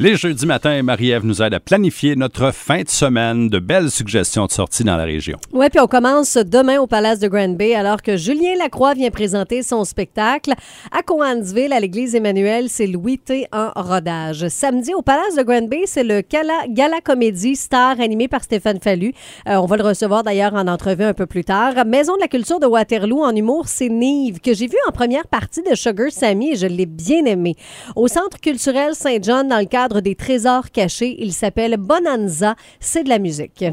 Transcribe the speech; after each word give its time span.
Les 0.00 0.14
jeudis 0.14 0.46
matins, 0.46 0.80
Marie-Ève 0.84 1.26
nous 1.26 1.42
aide 1.42 1.54
à 1.54 1.58
planifier 1.58 2.14
notre 2.14 2.52
fin 2.52 2.82
de 2.82 2.88
semaine. 2.88 3.48
De 3.48 3.58
belles 3.58 3.90
suggestions 3.90 4.46
de 4.46 4.52
sorties 4.52 4.84
dans 4.84 4.96
la 4.96 5.02
région. 5.02 5.38
Oui, 5.52 5.66
puis 5.70 5.80
on 5.80 5.88
commence 5.88 6.36
demain 6.36 6.78
au 6.78 6.86
Palace 6.86 7.18
de 7.18 7.26
Grand 7.26 7.56
Bay 7.56 7.74
alors 7.74 8.00
que 8.00 8.16
Julien 8.16 8.54
Lacroix 8.56 8.94
vient 8.94 9.10
présenter 9.10 9.64
son 9.64 9.84
spectacle. 9.84 10.52
À 10.92 11.02
Coansville, 11.02 11.72
à 11.72 11.80
l'église 11.80 12.14
Emmanuel, 12.14 12.66
c'est 12.68 12.86
Louis 12.86 13.18
T 13.18 13.48
en 13.50 13.72
rodage. 13.74 14.46
Samedi 14.46 14.94
au 14.94 15.02
Palace 15.02 15.34
de 15.34 15.42
Grand 15.42 15.66
Bay, 15.66 15.82
c'est 15.86 16.04
le 16.04 16.20
Gala, 16.20 17.00
Comédie 17.02 17.56
Star 17.56 17.98
animé 17.98 18.28
par 18.28 18.44
Stéphane 18.44 18.78
Fallu. 18.80 19.12
Euh, 19.48 19.56
on 19.56 19.66
va 19.66 19.78
le 19.78 19.82
recevoir 19.82 20.22
d'ailleurs 20.22 20.54
en 20.54 20.68
entrevue 20.68 21.02
un 21.02 21.14
peu 21.14 21.26
plus 21.26 21.42
tard. 21.42 21.74
Maison 21.86 22.14
de 22.14 22.20
la 22.20 22.28
culture 22.28 22.60
de 22.60 22.66
Waterloo 22.66 23.24
en 23.24 23.34
humour, 23.34 23.64
c'est 23.66 23.88
Nive 23.88 24.38
que 24.38 24.54
j'ai 24.54 24.68
vu 24.68 24.76
en 24.86 24.92
première 24.92 25.26
partie 25.26 25.62
de 25.68 25.74
Sugar 25.74 26.12
Sammy 26.12 26.52
et 26.52 26.56
je 26.56 26.68
l'ai 26.68 26.86
bien 26.86 27.24
aimé. 27.24 27.56
Au 27.96 28.06
Centre 28.06 28.38
culturel 28.40 28.94
Saint-John, 28.94 29.48
dans 29.48 29.58
le 29.58 29.64
cadre 29.64 29.87
des 30.00 30.14
trésors 30.14 30.70
cachés. 30.70 31.16
Il 31.18 31.32
s'appelle 31.32 31.76
Bonanza. 31.76 32.54
C'est 32.80 33.04
de 33.04 33.08
la 33.08 33.18
musique. 33.18 33.64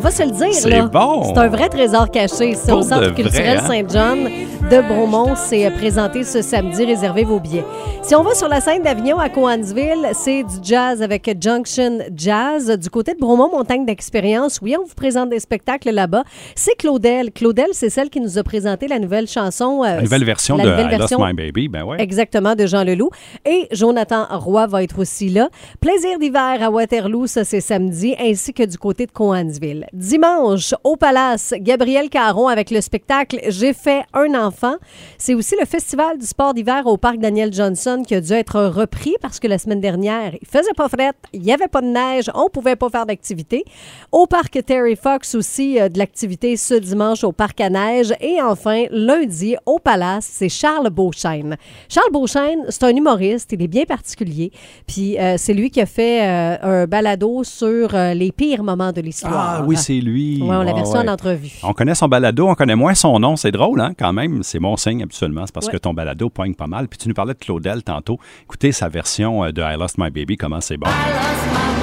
On 0.00 0.02
va 0.02 0.10
se 0.10 0.22
le 0.22 0.30
dire, 0.30 0.54
C'est 0.54 0.70
là. 0.70 0.86
bon. 0.86 1.24
C'est 1.24 1.38
un 1.38 1.48
vrai 1.48 1.68
trésor 1.68 2.10
caché. 2.10 2.54
C'est 2.54 2.72
au 2.72 2.78
de 2.78 2.84
Centre 2.84 3.14
culturel 3.14 3.58
hein? 3.58 3.66
Saint-John 3.66 4.30
de 4.70 4.80
Bromont. 4.88 5.34
C'est 5.36 5.66
euh, 5.66 5.70
présenté 5.70 6.24
ce 6.24 6.40
samedi. 6.40 6.86
Réservez 6.86 7.24
vos 7.24 7.38
billets. 7.38 7.66
Si 8.00 8.14
on 8.14 8.22
va 8.22 8.34
sur 8.34 8.48
la 8.48 8.62
scène 8.62 8.82
d'Avignon 8.82 9.18
à 9.18 9.28
Coansville, 9.28 10.08
c'est 10.14 10.42
du 10.42 10.54
jazz 10.62 11.02
avec 11.02 11.30
Junction 11.38 11.98
Jazz. 12.16 12.70
Du 12.78 12.88
côté 12.88 13.12
de 13.12 13.18
Bromont, 13.18 13.50
montagne 13.50 13.84
d'expérience. 13.84 14.58
Oui, 14.62 14.74
on 14.80 14.86
vous 14.86 14.94
présente 14.94 15.28
des 15.28 15.38
spectacles 15.38 15.90
là-bas. 15.90 16.22
C'est 16.54 16.76
Claudel. 16.76 17.30
Claudel, 17.30 17.68
c'est 17.72 17.90
celle 17.90 18.08
qui 18.08 18.20
nous 18.20 18.38
a 18.38 18.42
présenté 18.42 18.88
la 18.88 18.98
nouvelle 19.00 19.28
chanson. 19.28 19.82
euh, 19.84 19.96
La 19.96 20.00
nouvelle 20.00 20.24
version 20.24 20.56
la 20.56 20.64
de 20.64 20.70
nouvelle 20.70 20.86
I 20.86 20.90
Lost 20.96 21.10
version 21.10 21.26
My 21.26 21.34
Baby, 21.34 21.68
ben 21.68 21.84
ouais. 21.84 22.00
Exactement, 22.00 22.54
de 22.54 22.64
Jean 22.64 22.84
Leloup. 22.84 23.10
Et 23.44 23.68
Jonathan 23.72 24.24
Roy 24.30 24.66
va 24.66 24.82
être 24.82 24.98
aussi 24.98 25.28
là. 25.28 25.50
Plaisir 25.82 26.18
d'hiver 26.18 26.56
à 26.62 26.70
Waterloo, 26.70 27.26
ça 27.26 27.44
c'est 27.44 27.60
samedi, 27.60 28.14
ainsi 28.18 28.54
que 28.54 28.62
du 28.62 28.78
côté 28.78 29.04
de 29.04 29.12
Coansville. 29.12 29.86
Dimanche, 29.92 30.72
au 30.84 30.96
Palace, 30.96 31.52
Gabriel 31.58 32.10
Caron 32.10 32.46
avec 32.46 32.70
le 32.70 32.80
spectacle 32.80 33.40
J'ai 33.48 33.72
fait 33.72 34.04
un 34.14 34.34
enfant. 34.34 34.74
C'est 35.18 35.34
aussi 35.34 35.56
le 35.58 35.66
festival 35.66 36.16
du 36.16 36.26
sport 36.26 36.54
d'hiver 36.54 36.86
au 36.86 36.96
parc 36.96 37.18
Daniel 37.18 37.52
Johnson 37.52 38.02
qui 38.06 38.14
a 38.14 38.20
dû 38.20 38.32
être 38.32 38.66
repris 38.66 39.14
parce 39.20 39.40
que 39.40 39.48
la 39.48 39.58
semaine 39.58 39.80
dernière, 39.80 40.32
il 40.40 40.46
faisait 40.46 40.74
pas 40.76 40.88
fret, 40.88 41.12
il 41.32 41.42
y 41.44 41.52
avait 41.52 41.66
pas 41.66 41.80
de 41.80 41.88
neige, 41.88 42.30
on 42.34 42.48
pouvait 42.48 42.76
pas 42.76 42.88
faire 42.88 43.04
d'activité. 43.04 43.64
Au 44.12 44.26
parc 44.26 44.64
Terry 44.64 44.94
Fox 44.94 45.34
aussi, 45.34 45.80
euh, 45.80 45.88
de 45.88 45.98
l'activité 45.98 46.56
ce 46.56 46.74
dimanche 46.74 47.24
au 47.24 47.32
parc 47.32 47.60
à 47.60 47.70
neige. 47.70 48.12
Et 48.20 48.40
enfin, 48.40 48.84
lundi, 48.90 49.56
au 49.66 49.78
Palace, 49.80 50.28
c'est 50.30 50.48
Charles 50.48 50.90
Beauchesne. 50.90 51.56
Charles 51.88 52.12
Beauchesne, 52.12 52.64
c'est 52.68 52.84
un 52.84 52.94
humoriste, 52.94 53.50
il 53.52 53.62
est 53.62 53.68
bien 53.68 53.84
particulier. 53.86 54.52
Puis 54.86 55.18
euh, 55.18 55.34
c'est 55.36 55.54
lui 55.54 55.70
qui 55.70 55.80
a 55.80 55.86
fait 55.86 56.22
euh, 56.22 56.82
un 56.82 56.86
balado 56.86 57.42
sur 57.42 57.92
les 57.92 58.30
pires 58.30 58.62
moments 58.62 58.92
de 58.92 59.00
l'histoire. 59.00 59.60
Ah 59.60 59.64
c'est 59.80 60.00
lui. 60.00 60.38
On 60.42 60.62
l'a 60.62 60.72
versé 60.72 60.92
ouais. 60.92 60.98
en 61.08 61.12
entrevue. 61.12 61.50
On 61.62 61.72
connaît 61.72 61.94
son 61.94 62.08
balado, 62.08 62.48
on 62.48 62.54
connaît 62.54 62.76
moins 62.76 62.94
son 62.94 63.18
nom. 63.18 63.36
C'est 63.36 63.52
drôle, 63.52 63.80
hein, 63.80 63.92
quand 63.98 64.12
même. 64.12 64.42
C'est 64.42 64.58
mon 64.60 64.76
signe, 64.76 65.02
habituellement. 65.02 65.44
C'est 65.46 65.54
parce 65.54 65.66
Ouais. 65.66 65.72
que 65.72 65.78
ton 65.78 65.94
balado 65.94 66.28
poigne 66.30 66.54
pas 66.54 66.66
mal. 66.66 66.88
Puis 66.88 66.98
tu 66.98 67.08
nous 67.08 67.14
parlais 67.14 67.34
de 67.34 67.38
Claudel 67.38 67.82
tantôt. 67.82 68.18
Écoutez 68.44 68.72
sa 68.72 68.88
version 68.88 69.44
euh, 69.44 69.52
de 69.52 69.62
I 69.62 69.76
Lost 69.78 69.98
My 69.98 70.10
Baby, 70.10 70.36
comment 70.36 70.60
c'est 70.60 70.76
bon. 70.76 70.88
I 70.88 70.90
lost 71.12 71.46
my 71.76 71.79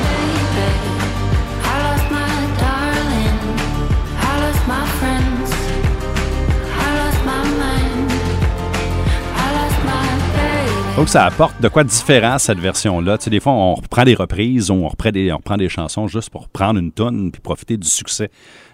Donc, 10.98 11.10
ça 11.10 11.26
apporte 11.26 11.62
de 11.62 11.68
quoi 11.68 11.84
différent, 11.84 12.40
cette 12.40 12.58
version-là. 12.58 13.20
Tu 13.20 13.26
sais, 13.26 13.30
des 13.30 13.40
fois, 13.40 13.52
on 13.52 13.76
reprend 13.76 14.04
des 14.04 14.16
reprises 14.16 14.72
on 14.72 14.88
reprend 14.88 15.12
des, 15.12 15.32
on 15.32 15.38
reprend 15.38 15.56
des 15.56 15.70
chansons 15.70 16.08
juste 16.08 16.32
pour 16.32 16.50
prendre 16.50 16.80
une 16.80 16.92
tonne 16.92 17.32
puis 17.32 17.40
profiter 17.40 17.78
du 17.78 17.88
succès 17.88 18.32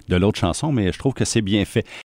de 0.08 0.16
l'autre 0.16 0.40
chanson, 0.40 0.72
mais 0.72 0.94
je 0.94 0.98
trouve 0.98 1.14
que 1.14 1.26
c'est 1.26 1.42
bien 1.42 1.66
fait. 1.66 1.86